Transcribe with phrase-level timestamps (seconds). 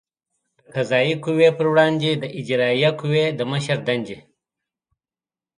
[0.63, 4.17] د قضایه قوې پر وړاندې د اجرایه قوې د مشر دندې